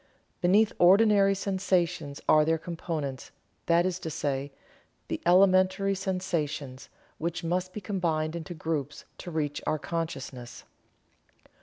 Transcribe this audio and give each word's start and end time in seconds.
Beneath 0.41 0.73
ordinary 0.79 1.35
sensations 1.35 2.19
are 2.27 2.43
their 2.43 2.57
components, 2.57 3.29
that 3.67 3.85
is 3.85 3.99
to 3.99 4.09
say, 4.09 4.51
the 5.09 5.21
elementary 5.27 5.93
sensations, 5.93 6.89
which 7.19 7.43
must 7.43 7.71
be 7.71 7.81
combined 7.81 8.35
into 8.35 8.55
groups 8.55 9.05
to 9.19 9.29
reach 9.29 9.61
our 9.67 9.77
consciousness." 9.77 10.63